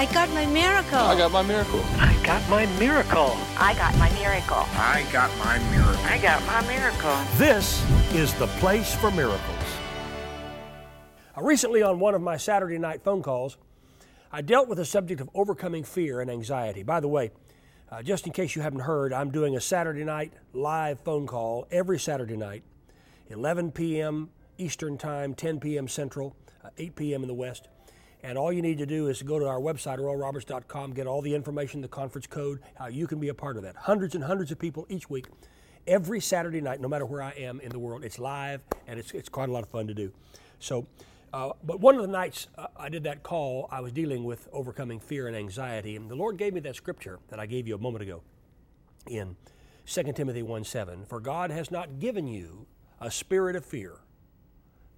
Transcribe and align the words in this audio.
I 0.00 0.06
got 0.06 0.30
my 0.30 0.46
miracle. 0.46 0.96
I 0.98 1.14
got 1.14 1.30
my 1.30 1.42
miracle. 1.42 1.84
I 1.98 2.18
got 2.24 2.48
my 2.48 2.64
miracle. 2.78 3.36
I 3.58 3.74
got 3.74 3.94
my 3.98 4.08
miracle. 4.18 4.64
I 4.72 5.06
got 5.12 5.30
my 5.36 5.58
miracle. 5.70 6.04
I 6.06 6.16
got 6.16 6.46
my 6.46 6.66
miracle. 6.66 7.18
This 7.36 7.84
is 8.14 8.32
the 8.36 8.46
place 8.46 8.94
for 8.94 9.10
miracles. 9.10 9.58
Uh, 11.36 11.42
recently, 11.42 11.82
on 11.82 12.00
one 12.00 12.14
of 12.14 12.22
my 12.22 12.38
Saturday 12.38 12.78
night 12.78 13.04
phone 13.04 13.22
calls, 13.22 13.58
I 14.32 14.40
dealt 14.40 14.68
with 14.68 14.78
the 14.78 14.86
subject 14.86 15.20
of 15.20 15.28
overcoming 15.34 15.84
fear 15.84 16.22
and 16.22 16.30
anxiety. 16.30 16.82
By 16.82 17.00
the 17.00 17.08
way, 17.08 17.30
uh, 17.92 18.02
just 18.02 18.26
in 18.26 18.32
case 18.32 18.56
you 18.56 18.62
haven't 18.62 18.80
heard, 18.80 19.12
I'm 19.12 19.30
doing 19.30 19.54
a 19.54 19.60
Saturday 19.60 20.04
night 20.04 20.32
live 20.54 20.98
phone 21.00 21.26
call 21.26 21.68
every 21.70 21.98
Saturday 21.98 22.38
night, 22.38 22.62
11 23.28 23.72
p.m. 23.72 24.30
Eastern 24.56 24.96
Time, 24.96 25.34
10 25.34 25.60
p.m. 25.60 25.88
Central, 25.88 26.34
uh, 26.64 26.70
8 26.78 26.96
p.m. 26.96 27.20
in 27.20 27.28
the 27.28 27.34
West. 27.34 27.68
And 28.22 28.36
all 28.36 28.52
you 28.52 28.60
need 28.60 28.78
to 28.78 28.86
do 28.86 29.08
is 29.08 29.18
to 29.18 29.24
go 29.24 29.38
to 29.38 29.46
our 29.46 29.60
website, 29.60 29.98
oralroberts.com, 29.98 30.92
get 30.92 31.06
all 31.06 31.22
the 31.22 31.34
information, 31.34 31.80
the 31.80 31.88
conference 31.88 32.26
code, 32.26 32.60
how 32.74 32.88
you 32.88 33.06
can 33.06 33.18
be 33.18 33.28
a 33.28 33.34
part 33.34 33.56
of 33.56 33.62
that. 33.62 33.76
Hundreds 33.76 34.14
and 34.14 34.24
hundreds 34.24 34.50
of 34.50 34.58
people 34.58 34.86
each 34.88 35.08
week, 35.08 35.26
every 35.86 36.20
Saturday 36.20 36.60
night, 36.60 36.80
no 36.80 36.88
matter 36.88 37.06
where 37.06 37.22
I 37.22 37.30
am 37.32 37.60
in 37.60 37.70
the 37.70 37.78
world. 37.78 38.04
It's 38.04 38.18
live, 38.18 38.60
and 38.86 38.98
it's, 38.98 39.12
it's 39.12 39.28
quite 39.28 39.48
a 39.48 39.52
lot 39.52 39.62
of 39.62 39.70
fun 39.70 39.86
to 39.86 39.94
do. 39.94 40.12
So, 40.58 40.86
uh, 41.32 41.52
but 41.64 41.80
one 41.80 41.94
of 41.94 42.02
the 42.02 42.08
nights 42.08 42.48
uh, 42.58 42.66
I 42.76 42.88
did 42.90 43.04
that 43.04 43.22
call, 43.22 43.68
I 43.70 43.80
was 43.80 43.92
dealing 43.92 44.24
with 44.24 44.48
overcoming 44.52 45.00
fear 45.00 45.26
and 45.26 45.36
anxiety, 45.36 45.96
and 45.96 46.10
the 46.10 46.16
Lord 46.16 46.36
gave 46.36 46.52
me 46.52 46.60
that 46.60 46.76
scripture 46.76 47.20
that 47.28 47.40
I 47.40 47.46
gave 47.46 47.66
you 47.66 47.74
a 47.74 47.78
moment 47.78 48.02
ago 48.02 48.22
in 49.08 49.36
2 49.86 50.12
Timothy 50.12 50.42
1 50.42 50.64
7. 50.64 51.06
For 51.06 51.20
God 51.20 51.50
has 51.50 51.70
not 51.70 51.98
given 51.98 52.26
you 52.26 52.66
a 53.00 53.10
spirit 53.10 53.56
of 53.56 53.64
fear 53.64 54.00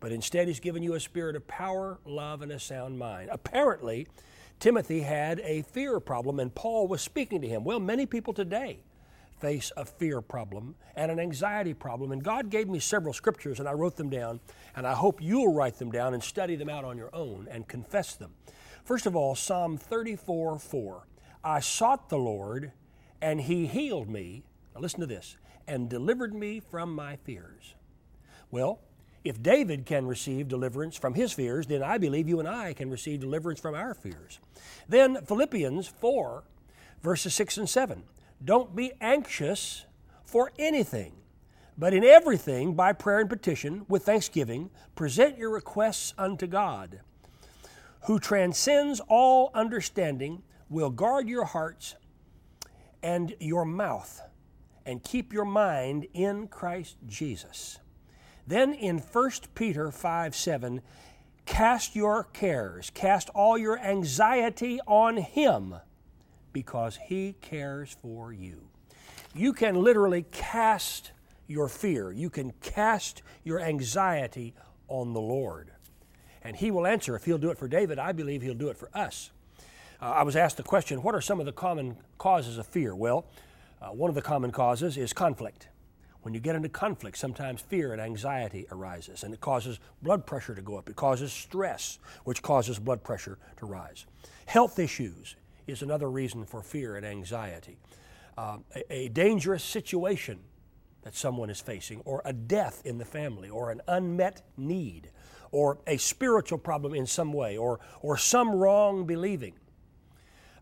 but 0.02 0.11
instead 0.11 0.48
he's 0.48 0.59
given 0.59 0.83
you 0.83 0.95
a 0.95 1.01
spirit 1.01 1.37
of 1.37 1.47
power, 1.47 2.01
love, 2.05 2.42
and 2.42 2.51
a 2.51 2.59
sound 2.59 2.98
mind. 2.98 3.30
Apparently, 3.30 4.09
Timothy 4.59 5.02
had 5.02 5.38
a 5.45 5.62
fear 5.62 6.01
problem, 6.01 6.41
and 6.41 6.52
Paul 6.52 6.88
was 6.88 7.01
speaking 7.01 7.41
to 7.41 7.47
him. 7.47 7.62
Well, 7.62 7.78
many 7.78 8.05
people 8.05 8.34
today 8.34 8.81
face 9.41 9.70
a 9.77 9.84
fear 9.84 10.20
problem 10.20 10.75
and 10.97 11.12
an 11.12 11.20
anxiety 11.20 11.72
problem, 11.72 12.11
and 12.11 12.22
God 12.22 12.50
gave 12.50 12.69
me 12.69 12.81
several 12.81 13.14
scriptures, 13.14 13.61
and 13.61 13.69
I 13.69 13.75
wrote 13.75 13.94
them 13.94 14.11
down, 14.11 14.41
and 14.75 14.89
I 14.89 14.94
hope 14.94 15.22
you'll 15.22 15.55
write 15.55 15.78
them 15.78 15.92
down 15.92 16.14
and 16.14 16.22
study 16.22 16.56
them 16.56 16.69
out 16.69 16.84
on 16.84 16.98
your 16.98 17.14
own 17.14 17.47
and 17.48 17.69
confess 17.69 18.16
them. 18.16 18.33
First 18.83 19.06
of 19.06 19.14
all, 19.14 19.37
Psalm 19.37 19.77
34 19.77 20.59
4. 20.59 21.06
I 21.44 21.61
sought 21.61 22.09
the 22.09 22.19
Lord, 22.19 22.72
and 23.20 23.41
he 23.41 23.69
healed 23.69 24.09
me. 24.09 24.42
Now 24.75 24.81
listen 24.81 24.98
to 24.98 25.06
this, 25.06 25.37
and 25.69 25.89
delivered 25.89 26.34
me 26.34 26.59
from 26.59 26.92
my 26.92 27.14
fears. 27.14 27.77
Well, 28.50 28.81
if 29.25 29.42
David 29.42 29.87
can 29.87 30.06
receive 30.06 30.48
deliverance 30.48 30.97
from 30.97 31.15
his 31.15 31.33
fears, 31.33 31.67
then 31.67 31.83
I 31.83 31.98
believe 31.98 32.28
you 32.28 32.41
and 32.41 32.48
I 32.48 32.73
can 32.73 32.91
receive 32.91 33.20
deliverance 33.20 33.61
from 33.61 33.75
our 33.75 33.95
fears. 33.95 34.41
Then 34.89 35.25
Philippians 35.25 35.87
4, 35.87 36.45
verses 37.03 37.34
6 37.34 37.59
and 37.59 37.69
7. 37.69 38.03
Don't 38.45 38.75
be 38.75 38.93
anxious 39.00 39.87
for 40.25 40.50
anything, 40.59 41.12
but 41.78 41.95
in 41.95 42.05
everything, 42.05 42.75
by 42.75 42.93
prayer 42.93 43.20
and 43.20 43.31
petition, 43.31 43.87
with 43.89 44.05
thanksgiving, 44.05 44.70
present 44.97 45.39
your 45.39 45.50
requests 45.50 46.15
unto 46.19 46.47
God, 46.47 47.00
who 48.06 48.19
transcends 48.19 49.00
all 49.09 49.53
understanding, 49.55 50.43
will 50.69 50.91
guard 50.91 51.28
your 51.28 51.45
hearts 51.45 51.95
and 53.03 53.34
your 53.39 53.65
mouth, 53.65 54.20
and 54.84 55.03
keep 55.05 55.33
your 55.33 55.45
mind 55.45 56.06
in 56.12 56.48
Christ 56.48 56.97
Jesus. 57.06 57.78
Then 58.47 58.73
in 58.75 58.98
1 58.98 59.31
Peter 59.55 59.91
5 59.91 60.35
7, 60.35 60.81
cast 61.47 61.95
your 61.95 62.25
cares, 62.33 62.91
cast 62.91 63.29
all 63.31 63.57
your 63.57 63.79
anxiety 63.79 64.81
on 64.87 65.17
Him 65.17 65.77
because 66.53 66.99
He 67.05 67.34
cares 67.41 67.97
for 68.03 68.33
you. 68.33 68.69
You 69.34 69.53
can 69.53 69.77
literally 69.77 70.27
cast 70.33 71.12
your 71.47 71.69
fear, 71.69 72.12
you 72.12 72.31
can 72.31 72.53
cast 72.61 73.22
your 73.44 73.61
anxiety 73.61 74.55
on 74.89 75.12
the 75.12 75.21
Lord. 75.21 75.71
And 76.43 76.56
He 76.56 76.71
will 76.71 76.87
answer. 76.87 77.15
If 77.15 77.25
He'll 77.25 77.39
do 77.39 77.50
it 77.50 77.59
for 77.59 77.69
David, 77.69 77.99
I 77.99 78.12
believe 78.12 78.43
He'll 78.43 78.55
do 78.55 78.69
it 78.69 78.77
for 78.77 78.91
us. 78.95 79.31
Uh, 80.00 80.06
I 80.06 80.22
was 80.25 80.34
asked 80.34 80.56
the 80.56 80.65
question 80.65 81.03
what 81.03 81.15
are 81.15 81.21
some 81.21 81.39
of 81.39 81.47
the 81.47 81.53
common 81.53 81.97
causes 82.19 82.59
of 82.59 82.66
fear? 82.66 82.95
Well, 82.95 83.25
uh, 83.81 83.89
one 83.89 84.09
of 84.09 84.15
the 84.15 84.22
common 84.22 84.50
causes 84.50 84.97
is 84.97 85.12
conflict. 85.12 85.69
When 86.22 86.34
you 86.34 86.41
get 86.41 86.55
into 86.55 86.69
conflict, 86.69 87.19
sometimes 87.19 87.60
fear 87.60 87.93
and 87.93 88.00
anxiety 88.00 88.66
arises, 88.71 89.25
and 89.25 89.34
it 89.34 89.41
causes 89.41 89.81
blood 90.03 90.25
pressure 90.25 90.55
to 90.55 90.62
go 90.62 90.77
up. 90.77 90.88
It 90.88 90.94
causes 90.94 91.33
stress, 91.33 91.99
which 92.25 92.43
causes 92.43 92.78
blood 92.78 93.03
pressure 93.03 93.38
to 93.56 93.66
rise. 93.66 94.06
Health 94.47 94.78
issues 94.78 95.34
is 95.66 95.83
another 95.83 96.09
reason 96.09 96.44
for 96.44 96.62
fear 96.62 96.97
and 96.97 97.05
anxiety. 97.05 97.77
Uh, 98.38 98.59
a, 98.75 98.94
a 98.94 99.09
dangerous 99.09 99.65
situation 99.65 100.38
that 101.03 101.16
someone 101.16 101.50
is 101.50 101.60
facing, 101.60 102.00
or 102.05 102.22
a 102.25 102.33
death 102.33 102.83
in 102.84 102.99
the 102.99 103.04
family, 103.04 103.50
or 103.50 103.72
an 103.72 103.81
unmet 103.89 104.43
need, 104.56 105.10
or 105.50 105.78
a 105.89 105.97
spiritual 105.97 106.59
problem 106.59 106.94
in 106.94 107.04
some 107.04 107.33
way, 107.33 107.56
or, 107.56 107.81
or 108.00 108.16
some 108.16 108.54
wrong 108.54 109.04
believing. 109.04 109.54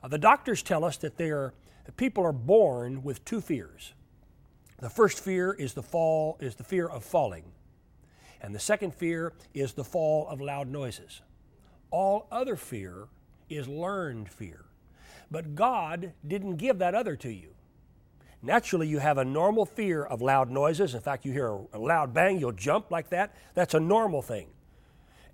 Uh, 0.03 0.09
the 0.09 0.19
doctors 0.19 0.63
tell 0.63 0.85
us 0.85 0.97
that, 0.97 1.19
they 1.19 1.31
are, 1.31 1.53
that 1.85 1.99
people 1.99 2.25
are 2.25 2.33
born 2.33 3.03
with 3.03 3.23
two 3.27 3.43
fears 3.43 3.93
the 4.81 4.91
first 4.91 5.21
fear 5.21 5.53
is 5.53 5.75
the 5.75 5.83
fall 5.83 6.37
is 6.41 6.55
the 6.55 6.65
fear 6.65 6.87
of 6.87 7.05
falling. 7.05 7.45
And 8.41 8.55
the 8.55 8.61
second 8.61 8.95
fear 8.95 9.33
is 9.53 9.75
the 9.75 9.85
fall 9.85 10.27
of 10.29 10.41
loud 10.41 10.69
noises. 10.69 11.21
All 11.91 12.27
other 12.33 12.57
fear 12.57 13.09
is 13.49 13.69
learned 13.69 14.31
fear. 14.31 14.65
But 15.31 15.55
God 15.55 16.13
didn't 16.27 16.57
give 16.57 16.79
that 16.79 16.95
other 16.95 17.17
to 17.17 17.31
you. 17.31 17.51
Naturally, 18.43 18.89
you 18.89 18.99
have 18.99 19.19
a 19.19 19.25
normal 19.25 19.67
fear 19.67 20.03
of 20.03 20.23
loud 20.23 20.51
noises. 20.51 20.95
In 20.95 21.01
fact, 21.01 21.27
you 21.27 21.33
hear 21.33 21.59
a, 21.75 21.79
loud 21.79 22.15
bang, 22.15 22.39
you'll 22.39 22.53
jump 22.53 22.91
like 22.91 23.11
that. 23.11 23.35
That's 23.55 23.75
a 23.75 23.81
normal 23.81 24.23
thing 24.23 24.49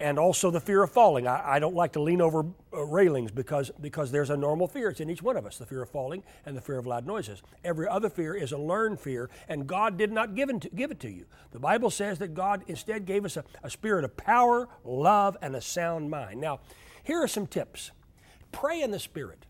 and 0.00 0.18
also 0.18 0.50
the 0.50 0.60
fear 0.60 0.82
of 0.82 0.90
falling. 0.90 1.26
I, 1.26 1.54
I 1.54 1.58
don't 1.58 1.74
like 1.74 1.92
to 1.92 2.00
lean 2.00 2.20
over 2.20 2.44
uh, 2.72 2.84
railings 2.84 3.30
because, 3.30 3.70
because 3.80 4.10
there's 4.10 4.30
a 4.30 4.36
normal 4.36 4.68
fear. 4.68 4.90
It's 4.90 5.00
in 5.00 5.10
each 5.10 5.22
one 5.22 5.36
of 5.36 5.46
us 5.46 5.58
the 5.58 5.66
fear 5.66 5.82
of 5.82 5.90
falling 5.90 6.22
and 6.44 6.56
the 6.56 6.60
fear 6.60 6.78
of 6.78 6.86
loud 6.86 7.06
noises. 7.06 7.42
Every 7.64 7.88
other 7.88 8.10
fear 8.10 8.34
is 8.34 8.52
a 8.52 8.58
learned 8.58 9.00
fear, 9.00 9.30
and 9.48 9.66
God 9.66 9.96
did 9.96 10.12
not 10.12 10.34
give 10.34 10.48
to, 10.48 10.68
give 10.70 10.90
it 10.90 11.00
to 11.00 11.10
you. 11.10 11.26
The 11.52 11.58
Bible 11.58 11.90
says 11.90 12.18
that 12.18 12.34
God 12.34 12.62
instead 12.66 13.06
gave 13.06 13.24
us 13.24 13.36
a, 13.36 13.44
a 13.62 13.70
spirit 13.70 14.04
of 14.04 14.16
power, 14.16 14.68
love, 14.84 15.36
and 15.42 15.56
a 15.56 15.60
sound 15.60 16.10
mind. 16.10 16.40
Now, 16.40 16.60
here 17.02 17.22
are 17.22 17.28
some 17.28 17.46
tips 17.46 17.92
pray 18.52 18.80
in 18.80 18.90
the 18.90 18.98
Spirit, 18.98 19.46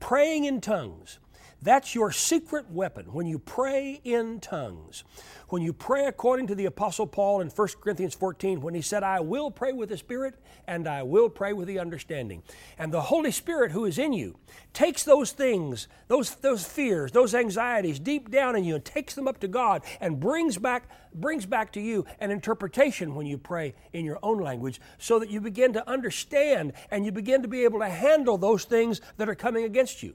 praying 0.00 0.44
in 0.44 0.60
tongues. 0.60 1.18
That's 1.60 1.92
your 1.92 2.12
secret 2.12 2.70
weapon 2.70 3.06
when 3.12 3.26
you 3.26 3.40
pray 3.40 4.00
in 4.04 4.38
tongues. 4.38 5.02
When 5.48 5.60
you 5.60 5.72
pray 5.72 6.06
according 6.06 6.46
to 6.48 6.54
the 6.54 6.66
Apostle 6.66 7.06
Paul 7.06 7.40
in 7.40 7.48
1 7.48 7.68
Corinthians 7.80 8.14
14, 8.14 8.60
when 8.60 8.74
he 8.74 8.80
said, 8.80 9.02
I 9.02 9.18
will 9.18 9.50
pray 9.50 9.72
with 9.72 9.88
the 9.88 9.96
Spirit 9.96 10.36
and 10.68 10.86
I 10.86 11.02
will 11.02 11.28
pray 11.28 11.52
with 11.52 11.66
the 11.66 11.80
understanding. 11.80 12.44
And 12.78 12.92
the 12.92 13.00
Holy 13.00 13.32
Spirit 13.32 13.72
who 13.72 13.86
is 13.86 13.98
in 13.98 14.12
you 14.12 14.36
takes 14.72 15.02
those 15.02 15.32
things, 15.32 15.88
those, 16.06 16.36
those 16.36 16.64
fears, 16.64 17.10
those 17.10 17.34
anxieties 17.34 17.98
deep 17.98 18.30
down 18.30 18.54
in 18.54 18.62
you 18.62 18.76
and 18.76 18.84
takes 18.84 19.16
them 19.16 19.26
up 19.26 19.40
to 19.40 19.48
God 19.48 19.82
and 20.00 20.20
brings 20.20 20.58
back, 20.58 20.88
brings 21.12 21.44
back 21.44 21.72
to 21.72 21.80
you 21.80 22.06
an 22.20 22.30
interpretation 22.30 23.16
when 23.16 23.26
you 23.26 23.36
pray 23.36 23.74
in 23.92 24.04
your 24.04 24.20
own 24.22 24.38
language 24.38 24.80
so 24.98 25.18
that 25.18 25.28
you 25.28 25.40
begin 25.40 25.72
to 25.72 25.90
understand 25.90 26.72
and 26.92 27.04
you 27.04 27.10
begin 27.10 27.42
to 27.42 27.48
be 27.48 27.64
able 27.64 27.80
to 27.80 27.88
handle 27.88 28.38
those 28.38 28.62
things 28.64 29.00
that 29.16 29.28
are 29.28 29.34
coming 29.34 29.64
against 29.64 30.04
you. 30.04 30.14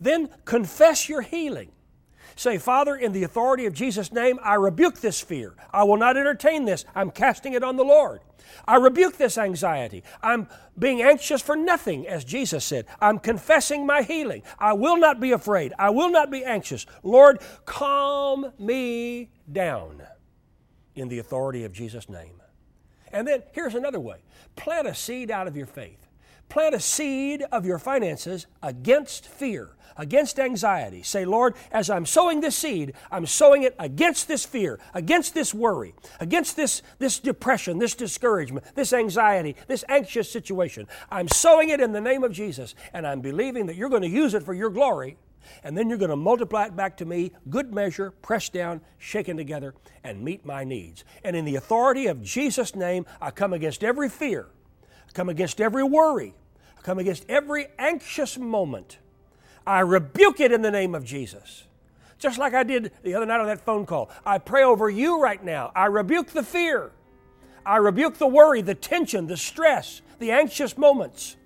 Then 0.00 0.28
confess 0.44 1.08
your 1.08 1.22
healing. 1.22 1.70
Say, 2.36 2.58
Father, 2.58 2.96
in 2.96 3.12
the 3.12 3.24
authority 3.24 3.66
of 3.66 3.74
Jesus' 3.74 4.12
name, 4.12 4.38
I 4.42 4.54
rebuke 4.54 5.00
this 5.00 5.20
fear. 5.20 5.54
I 5.72 5.84
will 5.84 5.98
not 5.98 6.16
entertain 6.16 6.64
this. 6.64 6.84
I'm 6.94 7.10
casting 7.10 7.52
it 7.52 7.62
on 7.62 7.76
the 7.76 7.84
Lord. 7.84 8.20
I 8.66 8.76
rebuke 8.76 9.16
this 9.16 9.38
anxiety. 9.38 10.02
I'm 10.22 10.48
being 10.78 11.02
anxious 11.02 11.42
for 11.42 11.56
nothing, 11.56 12.06
as 12.06 12.24
Jesus 12.24 12.64
said. 12.64 12.86
I'm 13.00 13.18
confessing 13.18 13.86
my 13.86 14.02
healing. 14.02 14.42
I 14.58 14.72
will 14.72 14.96
not 14.96 15.20
be 15.20 15.32
afraid. 15.32 15.72
I 15.78 15.90
will 15.90 16.10
not 16.10 16.30
be 16.30 16.44
anxious. 16.44 16.86
Lord, 17.02 17.40
calm 17.64 18.52
me 18.58 19.30
down 19.50 20.02
in 20.94 21.08
the 21.08 21.18
authority 21.18 21.64
of 21.64 21.72
Jesus' 21.72 22.08
name. 22.08 22.40
And 23.12 23.28
then 23.28 23.42
here's 23.52 23.74
another 23.74 24.00
way 24.00 24.18
plant 24.56 24.86
a 24.86 24.94
seed 24.94 25.30
out 25.30 25.46
of 25.46 25.56
your 25.56 25.66
faith. 25.66 26.06
Plant 26.52 26.74
a 26.74 26.80
seed 26.80 27.42
of 27.50 27.64
your 27.64 27.78
finances 27.78 28.46
against 28.62 29.26
fear, 29.26 29.70
against 29.96 30.38
anxiety. 30.38 31.02
Say, 31.02 31.24
Lord, 31.24 31.54
as 31.70 31.88
I'm 31.88 32.04
sowing 32.04 32.42
this 32.42 32.54
seed, 32.54 32.92
I'm 33.10 33.24
sowing 33.24 33.62
it 33.62 33.74
against 33.78 34.28
this 34.28 34.44
fear, 34.44 34.78
against 34.92 35.32
this 35.32 35.54
worry, 35.54 35.94
against 36.20 36.54
this, 36.54 36.82
this 36.98 37.18
depression, 37.18 37.78
this 37.78 37.94
discouragement, 37.94 38.66
this 38.74 38.92
anxiety, 38.92 39.56
this 39.66 39.82
anxious 39.88 40.30
situation. 40.30 40.88
I'm 41.10 41.26
sowing 41.26 41.70
it 41.70 41.80
in 41.80 41.92
the 41.92 42.02
name 42.02 42.22
of 42.22 42.32
Jesus, 42.32 42.74
and 42.92 43.06
I'm 43.06 43.22
believing 43.22 43.64
that 43.64 43.76
you're 43.76 43.88
going 43.88 44.02
to 44.02 44.08
use 44.08 44.34
it 44.34 44.42
for 44.42 44.52
your 44.52 44.68
glory. 44.68 45.16
And 45.64 45.74
then 45.74 45.88
you're 45.88 45.96
going 45.96 46.10
to 46.10 46.16
multiply 46.16 46.66
it 46.66 46.76
back 46.76 46.98
to 46.98 47.06
me, 47.06 47.32
good 47.48 47.72
measure, 47.72 48.10
pressed 48.10 48.52
down, 48.52 48.82
shaken 48.98 49.38
together, 49.38 49.72
and 50.04 50.22
meet 50.22 50.44
my 50.44 50.64
needs. 50.64 51.02
And 51.24 51.34
in 51.34 51.46
the 51.46 51.56
authority 51.56 52.08
of 52.08 52.22
Jesus' 52.22 52.76
name, 52.76 53.06
I 53.22 53.30
come 53.30 53.54
against 53.54 53.82
every 53.82 54.10
fear, 54.10 54.48
I 55.08 55.12
come 55.12 55.30
against 55.30 55.58
every 55.58 55.82
worry, 55.82 56.34
come 56.82 56.98
against 56.98 57.24
every 57.28 57.68
anxious 57.78 58.38
moment. 58.38 58.98
I 59.66 59.80
rebuke 59.80 60.40
it 60.40 60.52
in 60.52 60.62
the 60.62 60.70
name 60.70 60.94
of 60.94 61.04
Jesus. 61.04 61.64
Just 62.18 62.38
like 62.38 62.54
I 62.54 62.62
did 62.62 62.92
the 63.02 63.14
other 63.14 63.26
night 63.26 63.40
on 63.40 63.46
that 63.46 63.64
phone 63.64 63.86
call. 63.86 64.10
I 64.24 64.38
pray 64.38 64.62
over 64.62 64.88
you 64.88 65.20
right 65.20 65.42
now. 65.42 65.72
I 65.74 65.86
rebuke 65.86 66.28
the 66.28 66.42
fear. 66.42 66.92
I 67.64 67.76
rebuke 67.76 68.18
the 68.18 68.26
worry, 68.26 68.62
the 68.62 68.74
tension, 68.74 69.26
the 69.26 69.36
stress, 69.36 70.02
the 70.18 70.30
anxious 70.30 70.76
moments. 70.76 71.36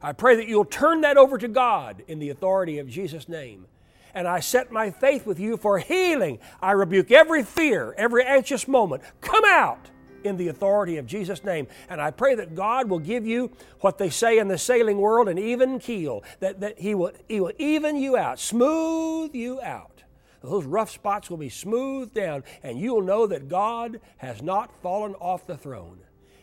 I 0.00 0.12
pray 0.12 0.36
that 0.36 0.46
you'll 0.46 0.64
turn 0.64 1.00
that 1.00 1.16
over 1.16 1.38
to 1.38 1.48
God 1.48 2.04
in 2.06 2.18
the 2.18 2.30
authority 2.30 2.78
of 2.78 2.88
Jesus' 2.88 3.28
name. 3.28 3.66
And 4.14 4.26
I 4.26 4.40
set 4.40 4.72
my 4.72 4.90
faith 4.90 5.26
with 5.26 5.38
you 5.38 5.56
for 5.56 5.78
healing. 5.78 6.38
I 6.62 6.72
rebuke 6.72 7.10
every 7.10 7.42
fear, 7.42 7.94
every 7.96 8.24
anxious 8.24 8.66
moment. 8.66 9.02
Come 9.20 9.44
out 9.44 9.90
in 10.24 10.36
the 10.36 10.48
authority 10.48 10.96
of 10.96 11.06
Jesus' 11.06 11.44
name. 11.44 11.66
And 11.88 12.00
I 12.00 12.10
pray 12.10 12.34
that 12.34 12.54
God 12.54 12.88
will 12.88 12.98
give 12.98 13.26
you 13.26 13.50
what 13.80 13.98
they 13.98 14.10
say 14.10 14.38
in 14.38 14.48
the 14.48 14.58
sailing 14.58 14.98
world 14.98 15.28
an 15.28 15.38
even 15.38 15.78
keel, 15.78 16.22
that, 16.40 16.60
that 16.60 16.78
he, 16.78 16.94
will, 16.94 17.12
he 17.28 17.40
will 17.40 17.52
even 17.58 17.96
you 17.96 18.16
out, 18.16 18.38
smooth 18.38 19.34
you 19.34 19.60
out. 19.62 19.98
Those 20.42 20.64
rough 20.64 20.90
spots 20.90 21.30
will 21.30 21.36
be 21.36 21.48
smoothed 21.48 22.14
down, 22.14 22.44
and 22.62 22.78
you'll 22.78 23.02
know 23.02 23.26
that 23.26 23.48
God 23.48 24.00
has 24.18 24.40
not 24.40 24.72
fallen 24.82 25.14
off 25.14 25.46
the 25.46 25.56
throne, 25.56 25.98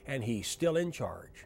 and 0.06 0.24
He's 0.24 0.48
still 0.48 0.76
in 0.76 0.92
charge. 0.92 1.46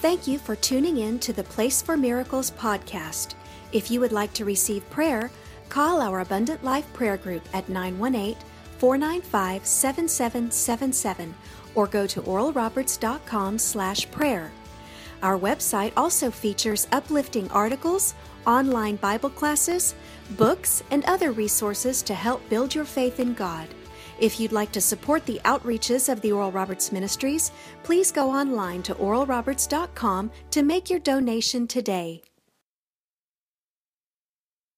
Thank 0.00 0.26
you 0.26 0.38
for 0.38 0.56
tuning 0.56 0.98
in 0.98 1.18
to 1.20 1.32
the 1.32 1.44
Place 1.44 1.82
for 1.82 1.96
Miracles 1.96 2.50
podcast. 2.52 3.34
If 3.72 3.90
you 3.90 4.00
would 4.00 4.12
like 4.12 4.32
to 4.34 4.44
receive 4.44 4.88
prayer, 4.90 5.30
call 5.68 6.00
our 6.00 6.20
Abundant 6.20 6.64
Life 6.64 6.90
Prayer 6.92 7.16
Group 7.16 7.42
at 7.52 7.68
918 7.68 8.36
495 8.78 9.66
7777 9.66 11.34
or 11.74 11.86
go 11.86 12.06
to 12.06 12.20
oralroberts.com 12.22 13.58
slash 13.58 14.10
prayer. 14.10 14.50
Our 15.22 15.38
website 15.38 15.92
also 15.96 16.30
features 16.30 16.86
uplifting 16.92 17.50
articles, 17.50 18.14
online 18.46 18.96
Bible 18.96 19.30
classes, 19.30 19.94
books, 20.36 20.82
and 20.90 21.04
other 21.04 21.32
resources 21.32 22.02
to 22.02 22.14
help 22.14 22.48
build 22.48 22.74
your 22.74 22.84
faith 22.84 23.20
in 23.20 23.34
God. 23.34 23.68
If 24.20 24.40
you'd 24.40 24.52
like 24.52 24.72
to 24.72 24.80
support 24.80 25.24
the 25.26 25.40
outreaches 25.44 26.08
of 26.08 26.20
the 26.20 26.32
Oral 26.32 26.50
Roberts 26.50 26.90
Ministries, 26.90 27.52
please 27.84 28.10
go 28.10 28.30
online 28.30 28.82
to 28.84 28.94
oralroberts.com 28.96 30.30
to 30.50 30.62
make 30.62 30.90
your 30.90 30.98
donation 31.00 31.66
today. 31.68 32.22